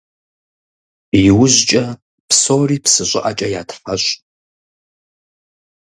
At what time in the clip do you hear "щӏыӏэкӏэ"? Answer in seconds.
3.09-3.47